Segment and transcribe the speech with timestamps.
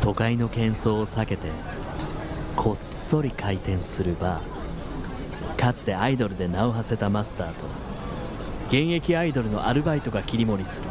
[0.00, 1.48] 都会の喧騒を避けて
[2.56, 5.56] こっそり開店するバー。
[5.56, 7.66] かつてアイドルで名を馳せたマスターと
[8.68, 10.86] 現役アイドルのアルバイトが切り盛りする。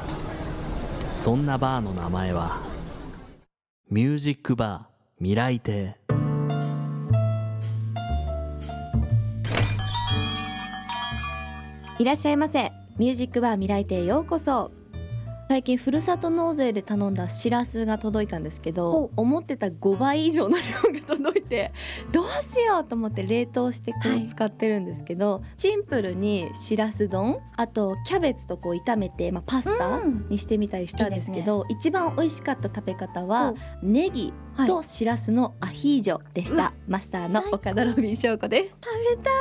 [1.16, 2.62] そんなバーの名前は
[3.90, 5.98] ミュージックバー未来亭。
[11.98, 12.72] いらっしゃいませ。
[12.98, 14.79] ミュージックバー未来亭ようこそ。
[15.50, 21.74] 最近ふるさと納税で頼んだしらすが届いたんですけど思ってた5倍以上の量が届いて
[22.14, 34.32] どうしようと思って冷凍してこう使ってるんですけど、はい、シンプルにしらす丼あとキャベツとこう炒めて、まあ、パスタにしてみたりしたんですけど、うんね、一番美味しかった食べ方はネギ
[34.68, 38.76] としらすのアヒージョでした、はい、マスターの岡田ロビン翔子です。
[38.84, 39.34] 食べたい。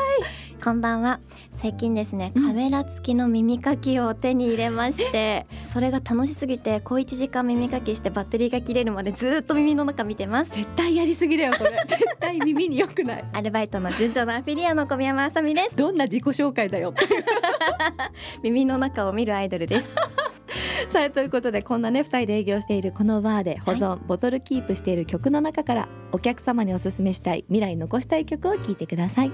[0.63, 1.21] こんばんは。
[1.53, 10.51] 最近ですねカメラ付きの耳かきを手に入れまして、うん、それが楽しすぎて小1時間耳かきしてバッテリーが切れるまでずっと耳の中見てます。
[10.51, 11.71] 絶対やりすぎだよこれ。
[11.87, 13.25] 絶対耳に良くない。
[13.33, 15.77] アルバイトの順調なアフィリアの小宮山あさみです。
[15.77, 16.95] どんな自己紹介だよ。
[18.43, 19.89] 耳の中を見るアイドルです。
[20.89, 29.33] さあということでこんなね2人で営業しているこのバーで保存、はい、ボトルキープしている曲の中からお客様におすすめしたい未来に残したい曲を聴いてください。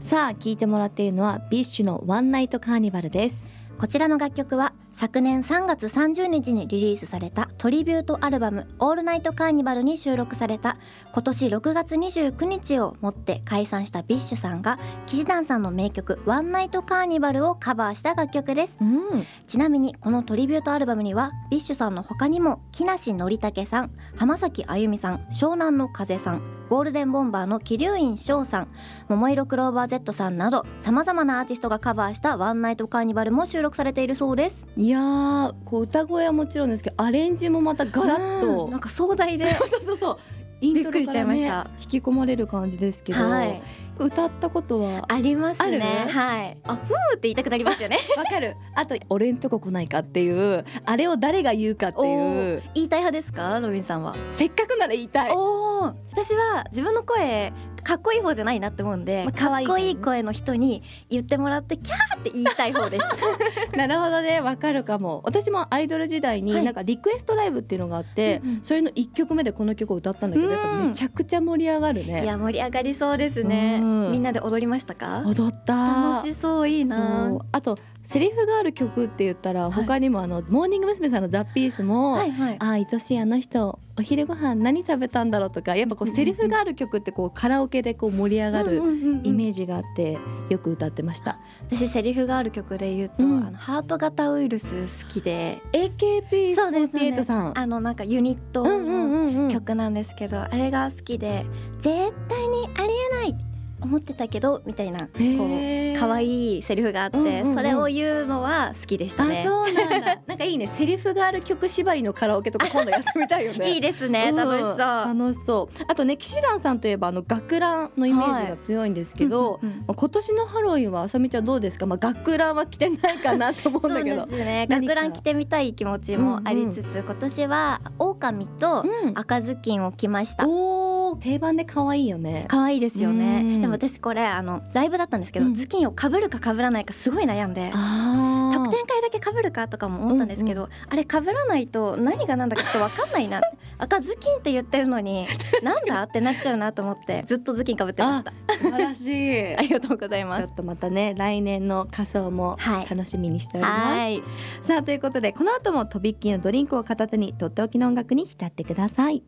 [0.00, 3.48] さあ聴いてもらっているのは BiSHのワンナイトカーニバルです。
[3.78, 10.76] こちらの楽曲は昨年3月30日にリリースされたトリビュートアルバム「オールナイトカーニバル」に収録された
[11.12, 28.68] 今年6月29日をもって解散した BiSHさんが氣志團さんの名曲「ワンナイトカーニバル」をカバーした楽曲です、うん、ちなみにこのトリビュートアルバムには BiSHさんの他にも木梨憲武さん浜崎あゆみさん湘南の風さんゴールデンボンバーの鬼龍院翔さん
[29.08, 38.68] 桃色クローバー Z さんなどさまざまなアーティストがカバーした「ワンナイトカーニバル」も収録されているそうですいやこう歌声はもちろんですけどアレンジもまたガラッと。
[38.68, 39.44] なんか壮大で。
[39.52, 40.18] そうそうそう
[40.62, 43.62] イントロから、ね、引き込まれる感じですけど、はい、
[43.98, 46.06] 歌ったことはありますね。
[46.08, 46.56] はい。
[46.64, 47.98] あふーって言いたくなりますよね。
[48.16, 48.56] わかる。
[48.74, 52.62] あと俺んとこ来ないかっていうあれを誰が言うかっていう。
[52.74, 53.60] 言いたい派ですか？
[53.60, 54.16] ロビンさんは。
[54.30, 55.30] せっかくなら言いたい。
[55.32, 55.82] お
[56.12, 57.52] 私は自分の声
[57.88, 63.06] かっこいい方じゃないなって思うんで、まあ、かっこいい声の人に言ってもらってキャーって言いたい方です。
[63.74, 64.42] なるほどね。
[64.42, 65.22] わかるかも。
[65.24, 72.24] 私もアイドル時代になんかリクエストライブっていうのがあって、はい、それの1曲目でこの曲を歌ったんだけど、やっぱめちゃくちゃ盛り上がるね。
[72.24, 73.78] いや盛り上がりそうですね。
[73.78, 75.22] みんなで踊りましたか？
[75.24, 76.18] 踊った。
[76.18, 77.38] 楽しそういいな。
[77.52, 81.08] あとセリフがある曲って言ったら他にもあの、モーニング娘。
[81.08, 88.76] さんの「ザ・ピースも「はいはい、ああ愛しいあの人お昼ご飯何食べたんだろう」とかやっぱこうセリフがある曲ってこうカラオケでこう盛り上がる
[89.24, 91.40] イメージがあってよく歌ってました。
[91.70, 94.66] 私セリフがある曲で言うと、うん、あのハート型ウイルス
[95.04, 101.44] 好きで AKB48 さん、ね、あのなんかユニットの曲なんですけど、あれが好きで
[101.80, 102.92] 絶対にあり
[103.26, 103.47] えない
[103.88, 109.44] 思ってたけどみたいなこう可愛いセリフがあって、うんうんうん、それを言うのは好きでしたね。
[109.46, 110.18] そうなんだ。
[110.28, 110.66] なんかいいね。
[110.66, 113.70] セリフがある曲縛りのカラオケとか今度やってみたいよね。
[113.72, 114.32] いいですね。
[114.32, 114.78] 楽しそう。
[114.78, 115.84] 楽しそう。
[115.88, 121.86] あとね、騎士団さんといえばあの学ランのイメージが強いんですけど、はいうんうん、今年のハロウィンはあさみちゃんどうですか？
[121.86, 124.22] まあ学ランは着てないかなと思うんだけど。
[124.22, 124.66] そうですね。
[124.68, 128.84] 学ラン着てみたい気持ちもありつつ、うんうん、今年は狼と
[129.14, 130.44] 赤ずきんを着ました。
[130.44, 130.48] う
[130.84, 132.44] ん定番で可愛いよね。
[132.48, 133.60] 可愛いですよね。
[133.60, 143.40] でも私これあのライブだったんですけど、うん、頭巾をかぶるかかぶらないかすごい悩んで特典会だけかぶるかとかも思ったんですけど、うんうん、あれかぶらないと何が何だかちょっと分かんないな。
[143.80, 145.28] 赤ずきんって言ってるのに
[145.62, 148.32] なんだってなっちゃうなと思って ずっと頭巾かぶってました。
[148.58, 149.54] 素晴らしい。
[149.56, 150.46] ありがとうございます。
[150.46, 152.56] ちょっとまたね来年の仮装も
[152.88, 154.22] 楽しみにしております、はい、
[154.62, 159.22] さあということでこの後もとびっきりのドリンクを片手にとっておきの音楽に浸ってください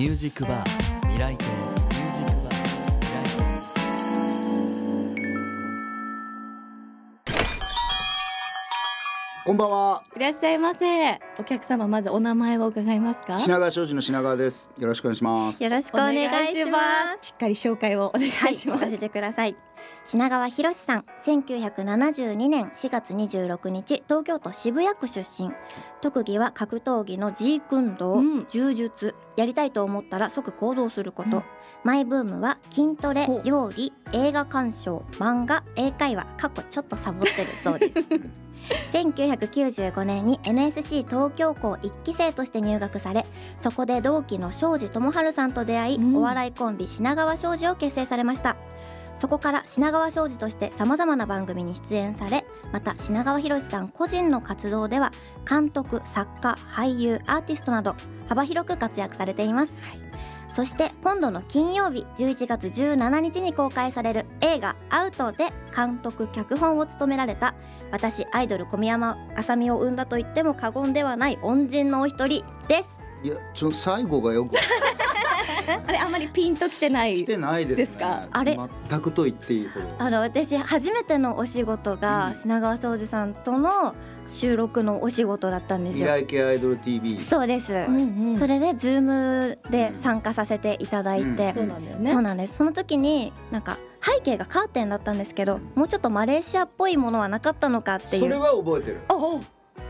[0.00, 0.68] ミュージックバー。
[1.08, 2.54] 未来亭ミュージックバー。
[3.00, 3.44] 未来亭
[9.44, 11.20] こんばんはいらっしゃいませ。
[11.38, 13.38] お客様まずお名前を伺いますか？
[13.40, 14.70] 品川庄司の品川です。
[14.78, 15.62] よろしくお願いします。
[15.62, 16.78] よろしくお願いしま
[17.20, 17.26] す。
[17.26, 19.54] しっかり紹介をお願いします、はい、させてください
[20.04, 25.50] 品川博さん1972年4月26日東京都渋谷区出身。
[26.00, 31.42] 特技は格闘技のジークンドー、うん、柔術やりたいと思ったら即行動すること、うん、
[31.84, 37.98] マイブームは筋トレ料理映画鑑賞漫画英会話過去ちょっとサボってるそうです。
[38.92, 43.24] 1995年に NSC 東京校1期生として入学され
[43.60, 48.56] そこで同期の庄司智春さんと出会い、うん、お笑いコンビ品川庄司を結成されました
[49.20, 55.12] そこから品川庄司としてさまざまな番組に出演されまた品川博さん個人の活動では
[55.48, 57.94] 監督作家俳優アーティストなど
[58.28, 59.72] 幅広く活躍されています、
[60.54, 67.54] そして今度の金曜日11月17日に公開される映画「アウト」で監督脚本を務められた
[67.90, 73.00] 私アイドル小宮山あさみを生んだと言っても過言ではない恩人のお一人です。
[73.22, 74.54] いやちょ最後がよく
[75.86, 78.24] あれあんまりピンときてない来てないですか？
[78.30, 78.58] あれ？
[78.88, 79.86] 全くと言っていいほど。
[79.98, 83.94] あの私初めてのお仕事が品川庄司さんとの
[84.26, 92.10] 収録のお仕事だったんです未よ来系アイドル TV そうです、んそれでズームで参加させていただいて、そうなんだよね。
[92.12, 92.56] そうなんです。
[92.56, 99.00] その時になんか背景がカーテンだったんですけどもうちょっとマレーシアっぽいものはなかったのかっていそれうは覚えてる。
[99.08, 99.40] あお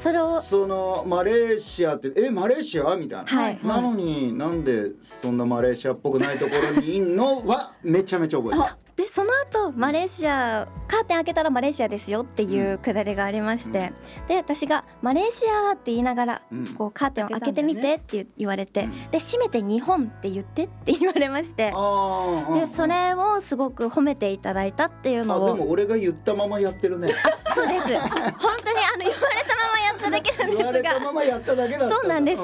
[0.00, 3.60] それをそのマレーシアってえマレーシアみたいな、はい。
[3.62, 8.74] なのになんでそんなマレーシアっぽくないところにいんのはめちゃめちゃ覚えてる。
[8.96, 13.92] でその後マレーシアカーテン開けたらマレーシアですよっていうくだりがありまして、
[14.26, 16.66] で私がマレーシアって言いながらうん。
[16.74, 19.10] こうカーテンを開けてみてって言われて、うん。
[19.10, 21.72] で閉めて日本って言ってって言われまして。
[21.74, 25.46] ああでそれをすごく褒めていただいたっていうあのを。
[25.56, 27.08] でも俺が言ったままやってるね。
[27.54, 27.86] そうです。
[27.86, 30.90] 本当にあの言われたままやっただけなんですが。
[30.94, 32.42] たままやっただけだったそうなんです、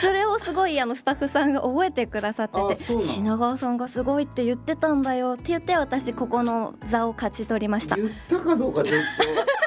[0.00, 7.96] それをすごいあのスタッフさんが覚えてくださってて品川さんがすごいって言ってたんだよって言って私ここの座を勝ち取りました。
[7.96, 9.63] 言ったかどうかちょっと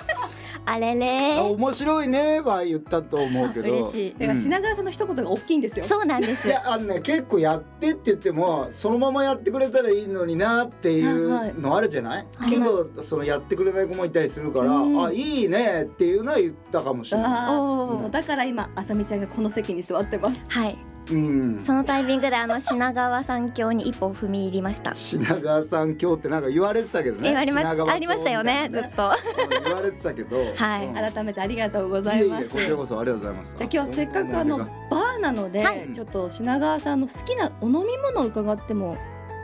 [0.70, 3.90] あれ面白いねは言ったと思うけど。
[3.90, 4.16] 嬉しい。
[4.20, 5.86] だから品川さんの一言が大きいんですよ。
[5.86, 6.46] そうなんです。
[6.46, 12.50] いやあのね結構やってって言ってもそのままやってくれたらいいのになっていうのあるじゃない、はい。
[12.50, 15.06] けどそのやってくれない子もいたりするから、うん。
[15.06, 18.08] あいいねっていうのは言ったかもしれない。
[18.08, 20.42] うだから今あさみちゃんがこの席に座ってます。
[20.50, 20.74] はい。
[20.74, 24.94] うん、そのタイミングであの品川三峡に一歩踏み入りました。
[24.94, 27.32] 品川さん今日ってなんか言われてたけどね。
[27.32, 29.10] えありま品川ありましたよねずっと。
[29.10, 30.38] うん言われてたけど。
[30.56, 30.88] はい。
[30.88, 30.94] うん。
[30.94, 33.56] 改めてありがとうございえいえいますこちらこそありがとうございます。
[33.58, 38.98] じゃあ今日はせっかくあのバーなので、はいちょっと品川さんの好きなお飲み物を伺っても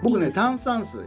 [0.03, 0.41] 僕ねいいですか？
[0.41, 1.01] 炭酸水。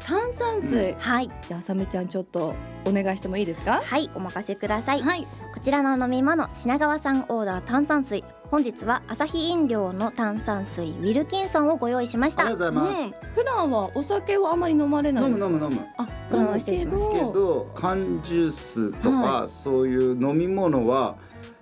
[0.00, 1.30] 炭酸水、はい。
[1.46, 2.54] じゃああさみちゃんちょっと
[2.86, 3.82] お願いしてもいいですか？
[3.84, 5.02] はいお任せください。
[5.02, 5.28] はい。
[5.52, 13.02] こちらの飲み物品川さんオーダー炭酸水本日はアサヒ飲料の炭酸水ウィルキンソンをご用意しましたありがとうございます。
[13.02, 15.86] うん、普段はお酒をあまり飲まれない飲む飲む飲む。
[15.96, 21.16] あこのまま失礼しますけどど缶ジュースとか、はそういう飲み物は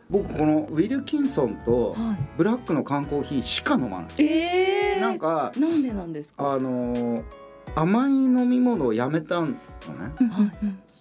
[0.09, 4.23] 僕このウィルキンソンとはブラックの缶コーヒーしか飲まない。
[4.23, 6.53] い、えー、なんかなんでなんですか？
[6.53, 7.23] あのー
[7.75, 9.55] 甘い飲み物をやめたのね。
[10.31, 10.51] は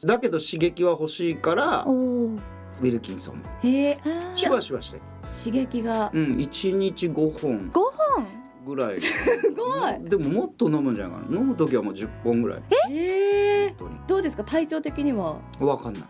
[0.03, 3.41] いだけど刺激は欲しいからおウおィルキンソン。
[3.63, 3.99] へえ
[4.35, 4.99] シュワシュワして。
[5.37, 6.11] 刺激が。
[6.13, 7.69] うん、一日五本。
[7.73, 8.25] 五本？
[8.65, 8.99] ぐらい。
[8.99, 9.09] す
[9.51, 10.09] ごい。
[10.09, 11.37] でももっと飲むんじゃないかな。
[11.39, 12.61] 飲む時はもう十本ぐらい。
[12.91, 13.75] へえ？
[13.79, 14.43] 本どうですか？
[14.43, 15.39] 体調的には？
[15.59, 16.03] わかんない。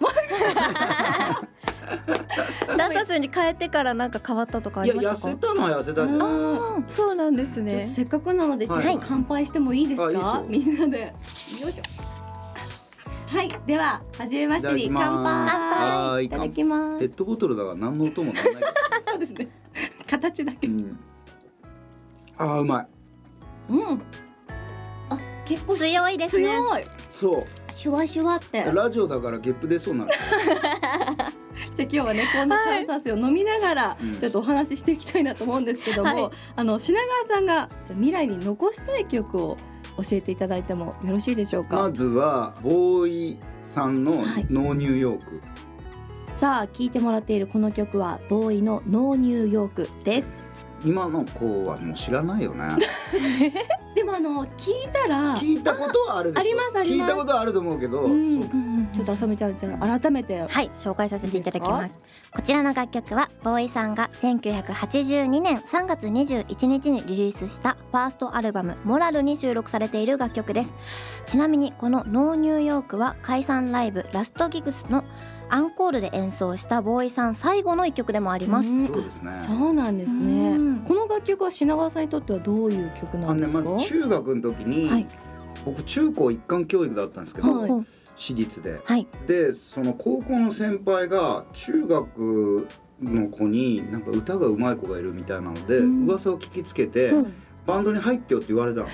[2.77, 5.27] 炭酸水に変えてからなんか変わったとかあいやりましたか？
[5.27, 6.25] 痩せたのは痩せたけど。
[6.25, 6.56] あー。
[6.56, 10.45] あーそうなんですちょっねとせっかくなのでちょっはいと乾杯してもいいですか、あいいですよ。
[10.50, 11.13] みんなで。
[11.62, 11.83] よいしょ
[13.27, 16.25] はいでは初めましてにいただき乾杯。
[16.25, 17.00] いただきます。
[17.00, 18.63] ペットボトルだから何の音もならない。
[19.06, 19.50] そうですね。
[20.07, 20.68] 形だけ。
[20.68, 21.00] うん。
[22.38, 22.88] あーうまい。
[23.69, 24.01] うん。
[25.09, 26.45] あ結構強いですね。
[26.45, 26.83] 強い。
[27.12, 27.45] そう。
[27.71, 28.63] シュワシュワって。
[28.63, 30.12] じゃラジオだからゲップ出そうなの。
[31.19, 31.33] あ
[31.79, 34.18] 今日はねこんな炭酸水を飲みながらうん。
[34.19, 36.31] ちょっとお話ししていきたいなと思うんですけども、はい。
[36.55, 39.57] あの品川さんが未来に残したい曲を
[39.98, 43.39] 教えていただいてもよろしいでしょうか、まずはボーイ
[43.74, 45.42] さんのはいノーニューヨーク。
[46.36, 50.36] さあ聴いてもらっているこの曲はボーイのノーニューヨークです
[50.86, 52.77] 今の子はもう知らないよね。
[53.98, 56.42] でもあの聞いたら聞いたことはあるでしょ。
[56.42, 57.01] ありますあります。
[57.01, 58.01] 聞いたことはあると思うけど。
[58.01, 58.38] うう
[58.94, 61.98] ちょっとあさみちゃんじゃあ改めてはい紹介させていただきます。
[62.32, 70.74] こちらの楽曲はボーイさんが1982年3月21日にリリースしたファーストアルバム「モラル」に収録されている楽曲です。
[71.25, 75.06] ちなみにこの「ノーニューヨーク」は解散ライブラストギグスの
[75.50, 78.88] アンコールで演奏したボーイさん最後の一曲でもあります、うん。
[78.88, 79.32] そうですね。
[79.48, 80.51] そうなんですね。
[80.51, 80.77] うん。
[80.80, 85.08] この楽曲は品川さんにとってはどういう曲なんですか、まず中学の時に、はい。
[85.66, 87.72] 僕中高一貫教育だったんですけど、はい。
[88.16, 88.80] 私立で。
[88.84, 89.08] はい。
[89.27, 92.68] でその高校の先輩が中学
[93.01, 96.06] の子になんか歌が上手い子がいるみたいなので、うん。
[96.06, 97.34] 噂を聞きつけて、うん。
[97.66, 98.88] バンドに入ってよって言われたの。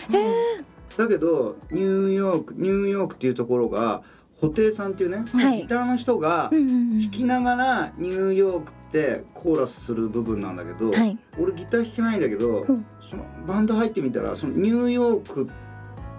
[0.97, 4.03] だけどニューヨークニューヨークっていうところが
[4.47, 5.61] 布袋さんっていうね、はい。
[5.61, 11.17] ギターの人が弾きながらニューヨークってコーラスする部分なんだけど、はい。
[11.39, 12.85] 俺ギター弾けないんだけど、うん。
[13.01, 15.47] そのバンド入ってみたらそのニューヨークっ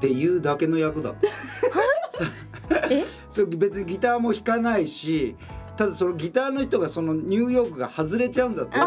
[0.05, 1.29] っていうだけの役だった。
[2.91, 3.05] え？
[3.31, 5.35] それ別にギターも弾かないし
[5.77, 8.79] ただそのギターの人がそのニューヨークが外れちゃうんだって。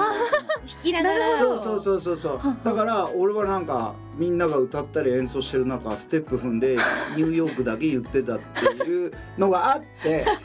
[0.67, 1.37] 弾きながら。
[1.37, 2.17] そうそうそうそう。
[2.17, 6.77] そうだから俺はなんかみんなが歌ったり演奏してる中ステップ踏んで
[7.15, 10.25] ニューヨークだけ言ってたっていうのがあって。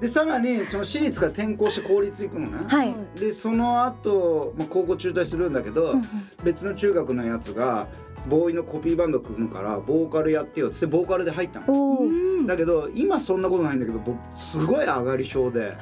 [0.00, 2.94] でさらにその私立から転校して公立行くのね、はい。
[3.18, 6.08] でその後、まあ高校中退するんだけど、うんうん。
[6.44, 7.88] 別の中学のやつが
[8.28, 12.46] ボーイのコピーバンド組むからボーカルやってよっつってボーカルで入ったの。
[12.46, 15.76] だけど今そんなことないんだけど僕すごい上がり症で。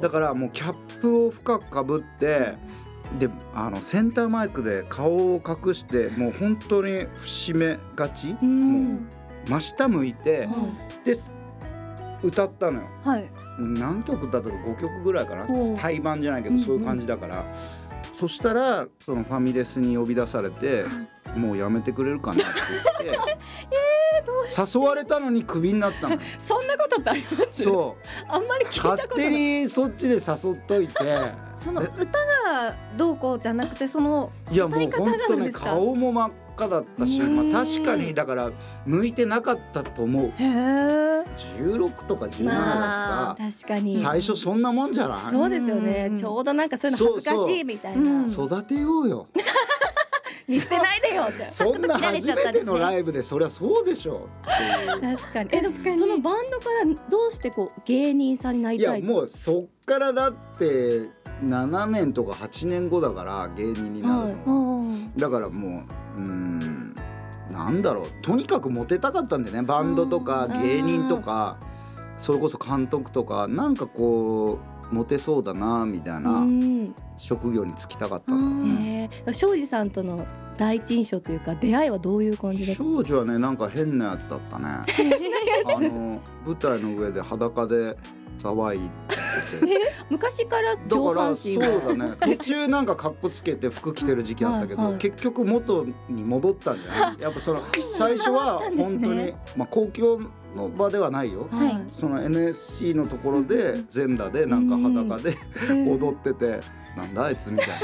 [0.00, 2.54] だからもうキャップを深くかぶって
[3.18, 8.36] であのセンターマイクで顔を隠してもう本当に節目がち。
[8.42, 9.08] うん。
[9.48, 10.48] 真下向いて
[11.04, 11.16] で
[12.22, 12.86] 歌ったのよ。
[13.04, 13.30] はい。
[13.58, 15.46] 何曲歌ったか5曲ぐらいかな。
[15.78, 17.44] 対バンじゃないけどうんうんそういう感じだから、
[18.12, 20.84] そしたらそのファミレスに呼び出されて
[21.36, 22.52] 「もうやめてくれるかな」って
[23.04, 26.14] 言っ て、誘われたのにクビになったの。
[26.14, 27.62] よ そんなことってあります？
[27.62, 28.04] そう。
[28.28, 31.50] あんまり勝手にそっちで誘っといて。
[31.58, 37.52] その歌がどうこうじゃなくてそのいやもう本当ね顔も真っ赤だったし、うん。
[37.52, 38.50] まあ、確かにだから
[38.86, 40.26] 向いてなかったと思う。
[40.28, 40.44] へえ
[41.58, 43.94] 16とか17だしまあさ、確かに。
[43.94, 45.30] 最初そんなもんじゃない？
[45.30, 46.06] そうですよね。
[46.08, 46.16] うん。
[46.16, 48.26] ちょうどなんかそういうの恥ずかしいみたいな。
[48.26, 48.46] そう。
[48.46, 49.26] 育てようよ
[50.50, 51.48] 見捨てないでよって。
[51.50, 55.16] そんな初めてのライブでそりゃそうでしょっていう。
[55.16, 55.50] 確かに。
[55.52, 61.08] えでもそのバンドからどうしてこう芸人さんになりいたいやもうそっからだって
[61.44, 65.84] 7年とか8年後だから芸人になるの、おーだからも
[66.16, 66.94] ううーん
[67.50, 68.08] なんだろう。
[68.22, 69.62] とにかくモテたかったんでね。
[69.62, 70.62] バンドとかうん。
[70.62, 71.58] 芸人とか
[72.18, 73.46] それこそ監督とか。
[73.48, 76.94] なんかこうモテそうだなみたいなうん。
[77.16, 78.64] 職業に就きたかったうん。
[78.64, 80.26] んだへえ庄司さんとの
[80.58, 82.82] 第一印象というか出会いはどういう感じだった？
[82.82, 84.66] 少女はねなんか変なやつだったね。
[84.68, 87.96] あの舞台の上で裸で
[88.38, 88.80] 騒い
[90.10, 92.16] 昔からだ上半からそ身うだね。
[92.20, 94.98] 途中なんか格好つけて服着てる時期あったけど、はいはい。
[95.00, 97.20] 結局元に戻ったんじゃない？
[97.20, 100.20] やっぱその 最初は本当に、まあ、公共
[100.54, 101.48] の場ではないよ。
[101.50, 101.84] はい。
[101.90, 105.36] その NSC のところで全裸でなんか裸で
[105.88, 106.60] 踊ってて
[106.96, 107.74] なんだあいつみたいな。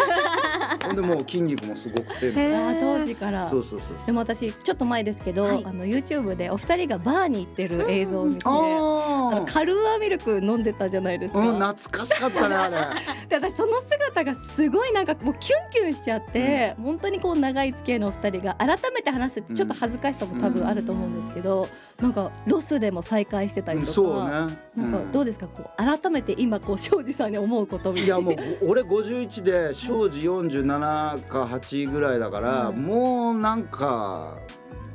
[0.86, 2.28] ほんでもう筋肉もすごくて。
[2.28, 3.48] みたいなあー当時から。
[3.48, 5.64] そうそうそうでも私ちょっと前ですけど、はい。
[5.64, 12.76] あの YouTube でお二人がバーに行ってる映像を見て、ああのカルーアミルク飲んでたじゃないですか、うん懐かしかったねあれ。
[13.28, 21.68] で私その姿がすごいなんかもうキュンキュンしちゃって、本当にこう長い付き合いのお二人が改めて話すってちょっと恥ずかしさも多分あると思うんですけど、
[22.00, 24.30] なんかロスでも再会してたりとか、そうね。
[24.30, 28.16] なんかどうですかこう改めて今こう庄司さんに思うことみたいな。
[28.16, 34.36] いやもう俺51で庄司47か8ぐらいだから、はいもうなんか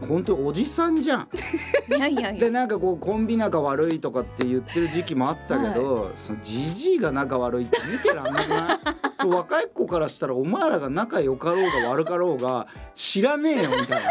[0.08, 1.30] 本当おじさんじゃん。
[1.90, 8.80] いやいやでなんかこうコンビ仲悪いとかって言ってる時期もあったけど、そのじじいが仲悪いって見てらんなくない？
[9.22, 12.66] そう若い子からしたらお前らが仲良かろうが悪かろうが
[12.96, 14.10] 知らねえよみたいな。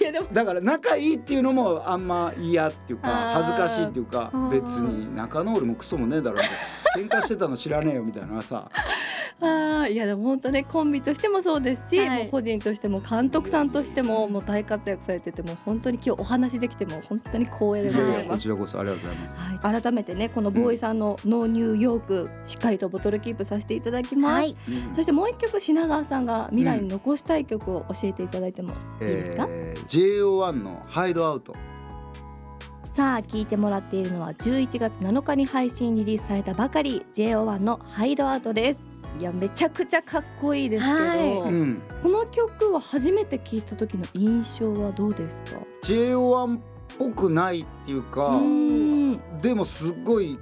[0.00, 0.26] いやでも。
[0.32, 8.70] だから仲いいっていうのもあんま嫌っていうか恥ずかしいっていうか別に仲直りもクソもねえだろう喧嘩してたの知らねえよみたいなさ
[9.42, 12.22] あーいやでも本当ねコンビとしてもそうですし、はい。
[12.22, 18.28] もう個人としても監督さんとしてももう大活躍されててもう本当に今日お話できても本当に光栄でございます。
[18.28, 19.40] こちらこそありがとうございます。
[19.40, 24.56] はい、改めてねこのボーイさんの「ノーニューヨーク」しっかりとボトルキープさせていただきます、はい。
[24.68, 24.94] うん。
[24.94, 31.54] そしてもう一曲品川さんが未来に残したい曲を教えていただいてもいいですか、えー JO1 のハイドアウト。
[32.90, 41.20] さあ聞いてもらっているのは11月7日に配信リリースされたばかり JO1 の「ハイドアウト」ですいやめちゃくちゃかっこいいですけど、はい。
[41.20, 41.82] うん。
[42.02, 46.60] この曲は初めて聞いた時の印象はどうですか？JO1 っ
[46.98, 49.38] ぽくないっていうか、うん。
[49.38, 50.38] でもすっごい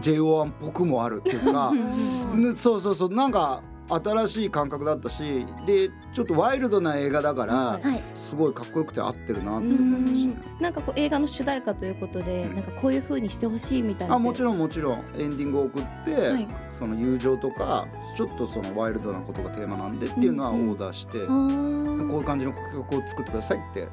[0.00, 1.72] JO1 っぽくもあるっていうか、
[2.34, 8.02] ねそうそうそうなんか新しい感覚だったしでちょっとワイルドな映画だから、はい。
[8.14, 10.56] すごいかっこよくて合ってるなって思いましたね。
[10.60, 12.54] なんかこう映画の主題歌ということで、うん。
[12.54, 14.14] なんかこういう風にしてほしいみたいな。
[14.16, 15.04] あもちろんもちろん。
[15.18, 16.48] エンディングを送って、はい。
[16.78, 20.74] その友情とかちょっとそのワイルドなことがテーマなんでっていうのはオうんうん。
[20.74, 23.88] ーダーして、あこうーいう感じの曲を作ってくださいって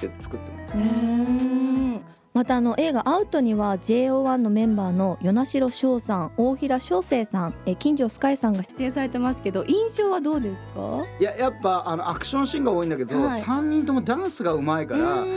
[0.00, 2.00] 言って作ってもらったうん
[2.32, 11.04] またあの映画「アウト」には JO1 のメンバーの与那城翔さん大平翔生さんえ金城スカイさんが出演されてますけど印象はどうですか？
[11.18, 13.42] いややっぱあのアクションシーンが多いんだけど、はい。
[13.42, 15.34] 3人ともダンスがうまいからうん。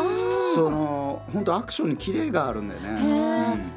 [0.53, 3.09] その本当アクションにキレがあるんだよへね。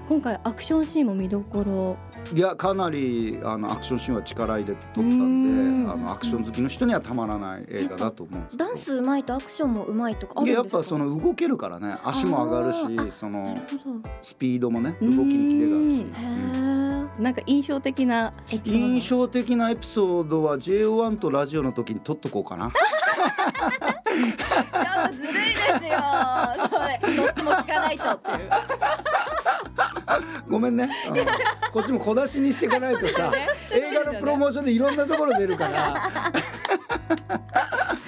[0.07, 1.97] ー今回アクションシーンも見どころ
[2.35, 5.83] いやかなりあのアクションシーンは力入れて撮ったうん。
[5.83, 11.97] んであのアクション好きの人にはたまらない映画だと思うダンスうまいとアクションもうまいとかややっぱその動けるからね。
[12.05, 13.59] 足も上がるあしその
[14.23, 15.85] スピードもね動きにキレがある
[17.17, 18.33] し、なんか印象的な
[18.65, 22.73] 印象的なエピソードは JO1 とラジオの時に撮っとこうかな。
[24.17, 26.01] やずるいですよ。
[26.71, 26.79] そ
[27.09, 28.51] れどっちも聞かないとっていう
[30.49, 31.71] ごめんね、うん。
[31.73, 33.33] こっちも小出しにしていかないとさ、
[33.73, 36.33] 映画のプロモーションでいろんなところ出るから。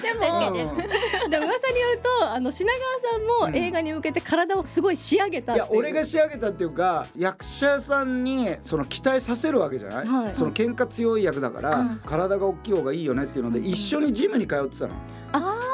[0.01, 0.53] でもうん。
[0.53, 2.79] でも噂によるとあの品川
[3.13, 10.35] さんも映画に向けて体をすごい仕上げたいや俺が仕上げたっていうか役者さんにその期待させるわけじゃない、はい。
[10.35, 12.01] その喧嘩強い役だから、うん。
[12.05, 14.93] 体が大きい方がいいよねっていうので一緒にジムに通ってたの。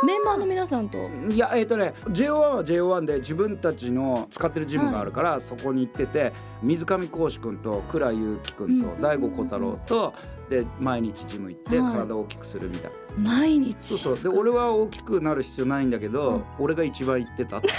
[0.03, 1.09] メンバーの皆さんと。
[1.29, 9.01] いやえっ、とね JO1 は JO1 で自分たちの使ってるジムがあるから、そこに行ってて水上浩司君と倉祐希君とうん。
[9.01, 10.13] 大悟小太郎と
[10.49, 11.93] で毎日ジム行ってはい。
[11.93, 13.29] 体を大きくするみたいな。
[13.29, 13.75] 毎日。
[13.79, 14.33] そうそう。
[14.33, 17.73] で俺は大きくなる必要ないんだけど、俺が一番言ってたっていう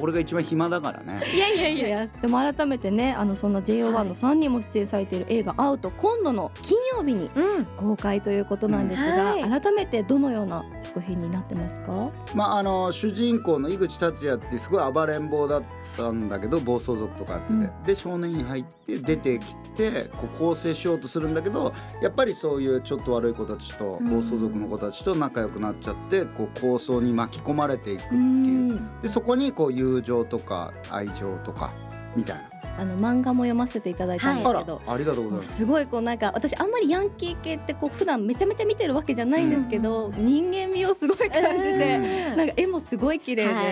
[0.01, 1.21] 俺が一番暇だからね。
[1.33, 1.89] いやいやいや。
[1.89, 7.65] いやでも改めてねあのそんな JO1 の3人も出演されている映画「アウト」今度の金曜日にうん。
[7.77, 9.51] 公開ということなんですが、うん。
[9.51, 12.11] は改めてどのような作品になってますか？
[12.35, 15.67] まああの主人公の井口達也ってすごい暴れん坊だった
[16.11, 28.21] んだけど暴走族とかやってて、うんで少年院入って出てきてこう更生しようとするんだけどやっぱりそういうちょっと悪い子たちとうん暴走族の子たちと仲良くなっちゃってこう抗争に巻き込まれていくってういう。
[28.21, 31.73] んでそこにこう友情とか愛情とか
[32.17, 32.52] みたいな。
[32.79, 35.57] あの漫画も読ませていただいたんですけど、ありがとうございます。
[35.57, 41.39] すごいこうなんか私あんまりヤンキー系ってこう普段めちゃめちゃ見てるわけじゃないんですけど、人間味をすごい感じ
[41.79, 41.99] て、
[42.37, 43.63] なんか絵もすごい綺麗で、は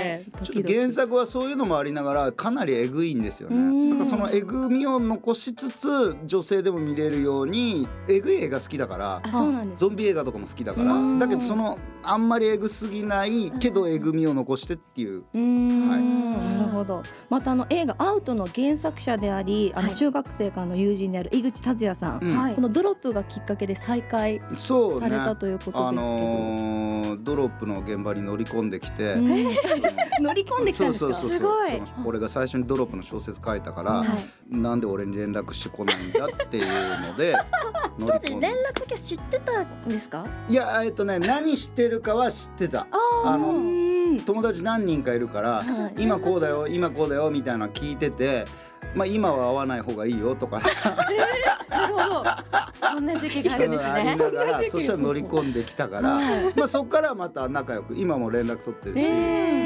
[0.42, 0.44] い。
[0.44, 3.90] ちょっと原作はそういうのもありながらかなりえぐいんですようん。
[3.90, 3.90] ね。
[3.90, 9.80] だからそのえぐみを残しつつ女性でも見れるようにえぐい映画好きだからあそうなんです。
[9.80, 11.18] ゾンビ映画とかも好きだからうん。
[11.18, 15.24] だけどそのあんまりえぐすぎないけどえぐみを残してっていう。
[15.32, 16.00] うーん、はい。
[16.58, 17.02] なるほど。
[17.28, 19.96] またあの映画「アウト」の原作者でありあのはい。
[19.96, 22.36] 中学生からの友人である井口達也さん、うん。
[22.36, 22.54] はい。
[22.54, 25.00] このドロップがきっかけで再会そうね。
[25.00, 29.28] されたということですけど、あのードロップの現場に乗り込んできて、うん。
[30.24, 31.08] 乗り込んできたんですか？
[31.08, 31.30] そうそうそうそう。
[31.30, 31.38] す
[32.02, 34.56] ご俺が最初にドロップの小説書いたから、はい。
[34.56, 36.66] なんで俺に連絡してこないんだっていう
[37.10, 37.36] ので
[38.00, 40.24] 当時連絡先は知ってたんですか？
[40.48, 42.86] いやえっとね何してるかは知ってた。
[43.24, 44.20] あうのん。
[44.26, 48.44] 友達何人かいるから、はい今こうだよ今こうだよみたいなの聞いてて
[48.94, 50.96] まあ今は会わない方がいいよとかさ。
[51.68, 52.24] なるほど。
[52.92, 56.52] そんな時期があるんですありねながらそしたら乗り込んできたから、はい。
[56.56, 59.08] まあそっからまた仲良く今も連絡取ってるし、え。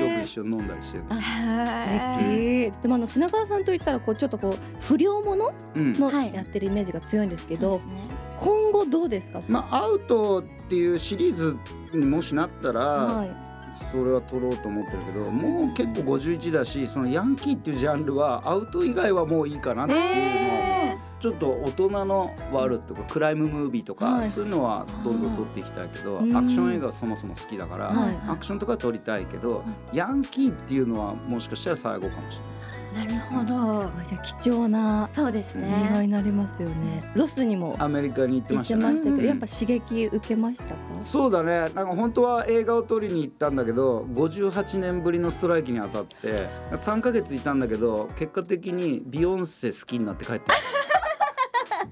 [0.03, 1.05] ーよく一緒に飲んだりしてる。
[1.09, 2.83] 素敵。
[2.83, 5.93] でもあの品川さんといったらこうちょっとこう不良ものうん。
[5.95, 7.93] のはいやってるイメージが強いんですけど、うですね
[8.37, 11.57] 今後どうですか、まあアウトっていうシリーズ
[11.93, 13.54] にもしなったら、はい
[13.95, 20.97] それは取ろうと思ってるけどもう結構51だしそのヤンキーっていうジャンルはアウト以外はもういいかなっていうのを、え。
[21.21, 24.29] ちょっと大人のワールドとかクライムムービーとか、はい。
[24.29, 26.37] そういうのはどんどん撮っていきたいけど、うん。
[26.37, 32.54] アクション映画はそもそも好きだから、はいアクションとか撮りたいけど、ヤンキーっていうのはもしかしたら最後かもしれない。
[32.95, 33.57] なるほすど
[33.91, 37.03] ごいじゃあ貴重なそうです映画ねになりますよね。
[37.15, 38.85] ロスにもアメリカに行ってましてたね。
[38.87, 39.25] ましたけど、うん。
[39.25, 40.75] やっぱ刺激受けましたか？
[41.03, 41.53] そうだね。
[41.61, 50.55] なんか本当は映画を撮りに行ったんだけど58年ぶりのストライキに当たって3ヶ月いたんだけど結果的にビヨンセ好きになって帰ってき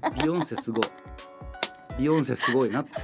[0.01, 0.09] た。
[0.23, 0.83] ビヨンセすごい。
[1.99, 2.91] ビヨンセすごいなって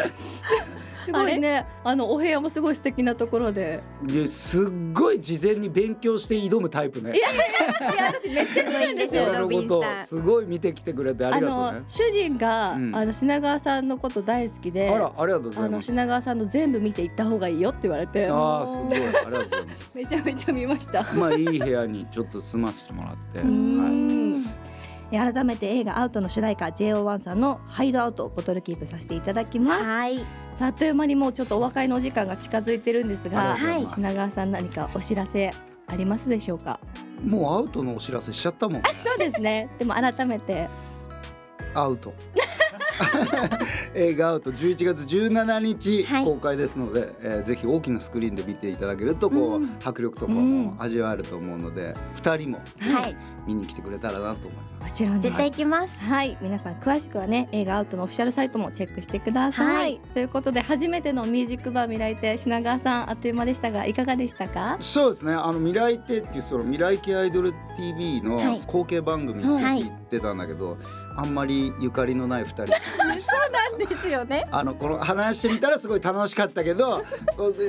[1.10, 3.82] すごいね、あのお部屋もすごい素敵なところで。
[4.04, 7.42] ですっごい事前に勉強して挑むタイプねいやいや
[8.12, 9.32] 私めっちゃ見るんですよ。
[9.40, 14.88] ロビンさんすごい見てきてくれてあありがとうねの主人が、うんあの品川さんのこと大好きで。
[14.88, 18.28] あらありがとうございます品川さんの全部見て行った方がいいよって言われて。
[18.30, 21.02] ああすごいありがとうございます めちゃめちゃ見ました。
[21.14, 23.44] まあいい部屋にちょっと住ませてもらって、う
[23.78, 23.88] は
[25.12, 29.84] い、改めて映画アウトの主題歌 JO1 さんのハイドアウトをボトルキープさせていただきます。
[29.84, 30.20] はい
[30.60, 35.50] さああっという間にもうちょっとお別れのお時間が近づいてるんですあが、りがとうござい品川さん何かお知らせ
[35.88, 36.78] ありますでしょうか？
[37.24, 39.68] もうアウトのお知らせしちゃったもん そうですね。
[39.78, 40.68] でも改めて。
[41.74, 42.12] アウト
[43.94, 46.24] 映画アウト11月17日はい。
[46.24, 49.76] 公開ですので、えーぜひ大きなスクリーンで見ていただけるとこう、うん。
[49.84, 50.62] 迫力とかうん。
[50.64, 53.16] も味わえると思うので、二人もはい。
[53.46, 54.74] 見に来てくれたらなと思います。
[54.90, 55.94] もちろん絶対行きます。
[56.00, 56.36] はい。
[56.40, 60.00] 皆さん詳しくはね映画アウトのオフィシャルサイトもチェックしてください、はい。
[60.14, 64.76] ということで初めてのミュージックバー未来亭品川さんあっという間でしたがいかがでしたか？
[64.80, 65.32] そうですね。
[65.32, 68.60] あの未来亭っていうその未来系アイドル TV のはい。
[68.66, 70.76] 後継番組ってはい言ってたんだけど、
[71.16, 72.66] あんまりゆかりのない二人。
[73.78, 74.44] ですよね。
[74.50, 77.02] あのこの話してみたらすごい楽しかったけど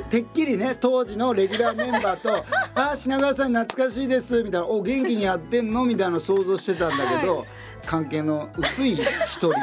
[0.10, 2.44] てっきりね当時のレギュラーメンバーと
[2.76, 7.46] 「あー品川さん懐かしいです」みたいな「お元気にやってんの?」みたいなの想像してたんだけど、
[7.86, 9.54] 関係の薄い一人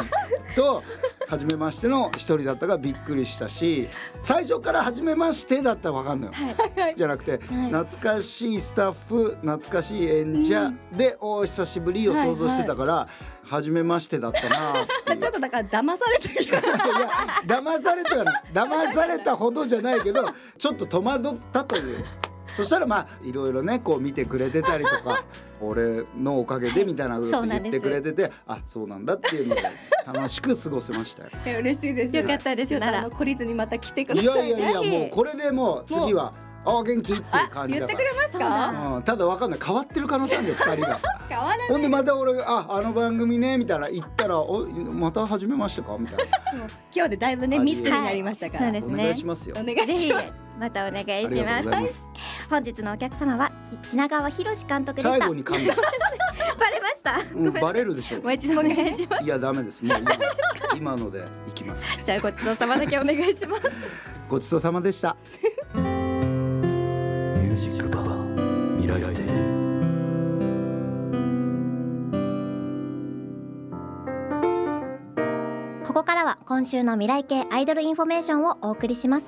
[0.56, 0.82] と
[1.28, 3.88] 初めましての一人だったからびっくりしたし
[4.22, 6.30] 最初から初めましてだったら分かんない。
[6.30, 6.94] よ。
[6.96, 13.08] じゃなくて、懐かしいスタッフ懐かしい演者で、お久しぶりを想像してたから、
[13.44, 14.74] 初めましてだったな
[15.16, 16.60] ちょっとだから騙されてるいや
[17.46, 22.04] 騙されてはない騙されたほどじゃないけどちょっと戸惑ったという
[22.58, 25.24] そしたらまあいろいろねこう見てくれてたりとか
[25.62, 29.62] 俺のおかげでみたいなこと言ってくれててあそうなんだっていうので
[30.04, 31.28] 楽しく過ごせましたよ。
[31.46, 32.16] いや嬉しいです。
[32.16, 32.70] よかったです。
[32.70, 33.08] ちょっとなら。
[33.08, 36.32] 懲りずにまた来てくだいさいやいやいやぜひもうこれでもう次は
[36.68, 37.12] あ元気？
[37.12, 38.38] っていうあ感じだか言ってくれますか？
[38.38, 39.61] ら、うん、ただわかんない。
[39.64, 41.00] 変わってる可能性あるよ 二人が。
[41.28, 41.68] 変わらない。
[41.68, 46.26] ほんでまた俺が「ああの番組ね」みたいな言ったら「おまた始めましたか?」みたい
[46.94, 48.81] 今日でだいぶねあ密になりましたから、はい。
[48.83, 49.57] そうですなお願いしますよ。
[49.59, 50.35] お願いぜひします。
[50.59, 52.09] またお願いします。
[52.50, 53.52] 本日のお客様は
[53.83, 55.11] 品川博監督でした。
[55.18, 55.74] 最後に噛んだ。
[56.59, 57.20] バレました？
[57.35, 58.20] うん、バレるでしょ。
[58.22, 59.24] もう一度お願いします。
[59.24, 59.85] いやダメです。
[59.85, 60.11] もう今
[60.76, 62.00] 今のでいきます。
[62.04, 63.62] じゃあごちそうさまだけお願いします。
[64.28, 65.16] ごちそうさまでした
[67.58, 69.18] ミュージックバー未来亭
[75.84, 79.24] ここからは今週の未来系アイドルインフォメーションをお送りします。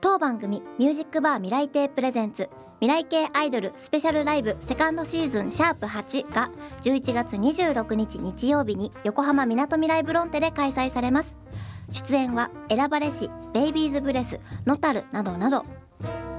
[0.00, 2.48] 当番組ミュージックバー未来亭プレゼンツ
[2.80, 6.50] 未来系アイドルスペシャルライブセカンドシーズンシャープ8が
[6.82, 11.34] 11月26日日曜日に横浜みなとみらいブロンテで開催されます。
[11.90, 15.85] 出演は選ばれしベイビーズブレスノタルなどなど。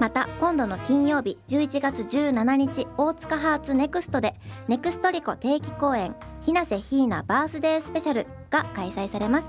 [0.00, 4.34] また今度の金曜日11月17日大塚ハーツネクストで
[4.68, 9.46] ネクストリコ定期公演ひなせひーなバースデースペシャルが開催されます。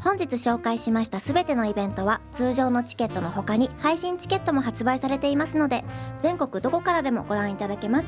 [0.00, 5.82] 本日紹介しましたすべてのイベントは通常のチケットの他に配信チケットも発売されていますので
[6.20, 8.06] 全国どこからでもご覧いただけます。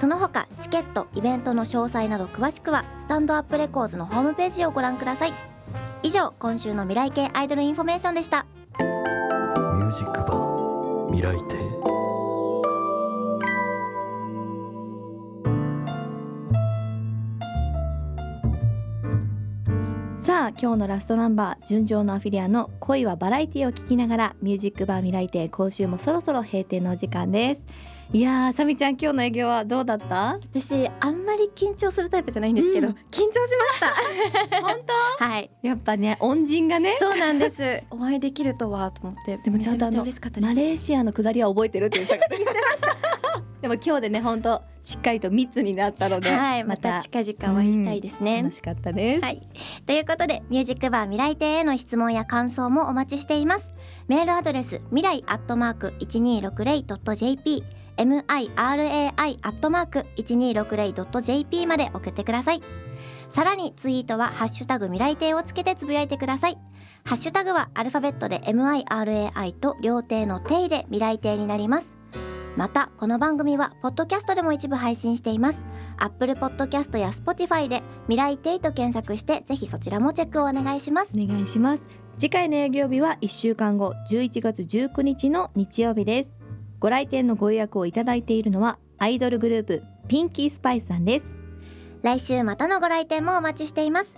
[0.00, 5.32] その他チケットイベントの詳細など詳しくはスタンドアップレコーズのホームページをご覧ください。
[6.02, 8.46] 以上今週の未来系アイドルインフォメーションでした。
[9.88, 11.56] ミュージックバー未来亭
[20.20, 27.62] さあ今日のラストナンバー純情のアフィリアの恋はバラエティを聞きながらミュージックバー未来亭今週もそろそろ閉店のお時間です。
[28.10, 30.38] いやーさみちゃん今日の営業はどうだった？
[30.50, 32.94] 私あんまり緊張するタイプじゃないんですけど、うん。
[32.94, 33.80] 緊張しまし
[34.50, 34.56] た。
[34.62, 34.70] 本
[35.18, 35.50] はい。
[35.62, 36.96] 当やっぱね恩人がね。
[36.98, 37.82] そうなんです。
[37.90, 39.98] お会いできるとはと思ってでもちゃんとあの
[40.40, 42.18] マレーシアの下りは覚えてるって言って
[43.60, 49.46] でも今日でね本当しっかりと密になったので、はいまた近々お会いしたいですね、楽しかったです、はい。
[49.84, 53.66] ということで、ミュージックバー未来亭への質問や感想もお待ちしています。
[54.06, 57.64] メールアドレス、未来アットマーク 1260.jp、
[58.04, 62.62] mirai アットマーク 1260.jp まで送ってください。
[63.30, 66.58] さらにツイートはハッシュタグ未来亭をつけてつぶやいてください。
[67.04, 71.92] ハッシュタグはアルファベットで mirai と両亭の亭で未来亭になります。
[72.56, 75.68] また、この番組はポッドキャストでも一部配信しています。
[75.98, 81.82] Apple Podcast や Spotify で未来亭と検索してぜひそちらもチェックをお願いしますお願いします
[82.18, 86.37] 次回の営業日は1週間後11月19日の日曜日です
[86.80, 91.36] ご来店のご予約をいただいているのはアイドルグループピンキースパイスさんです。
[92.02, 94.14] 来週またのご来店もお待ちしています。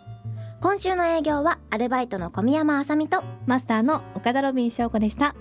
[0.60, 5.34] 今週の営業はアルバイトの小宮山あさみとマスターの岡田ロビン翔子でした。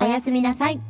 [0.00, 0.80] おやすみなさい